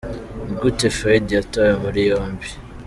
[0.47, 2.47] Ni gute Faïd yatawe muri yombi?.